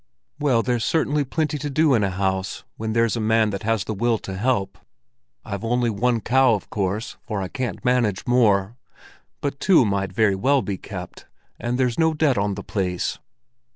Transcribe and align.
"Well, 0.39 0.63
there's 0.63 0.83
certainly 0.83 1.23
plenty 1.23 1.59
to 1.59 1.69
do 1.69 1.93
in 1.93 2.03
a 2.03 2.09
house, 2.09 2.63
when 2.75 2.93
there's 2.93 3.15
a 3.15 3.19
man 3.19 3.51
that 3.51 3.61
has 3.61 3.83
the 3.83 3.93
will 3.93 4.17
to 4.17 4.35
help. 4.35 4.79
I've 5.45 5.63
only 5.63 5.91
one 5.91 6.21
cow, 6.21 6.55
of 6.55 6.71
course, 6.71 7.17
for 7.27 7.39
I 7.39 7.47
can't 7.47 7.85
manage 7.85 8.25
more; 8.25 8.77
but 9.41 9.59
two 9.59 9.85
might 9.85 10.11
very 10.11 10.33
well 10.33 10.63
be 10.63 10.79
kept, 10.79 11.27
and 11.59 11.77
there's 11.77 11.99
no 11.99 12.15
debt 12.15 12.35
on 12.39 12.55
the 12.55 12.63
place." 12.63 13.19